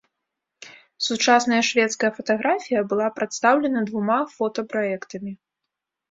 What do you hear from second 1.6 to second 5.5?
шведская фатаграфія была прадстаўлена двума фота-праектамі.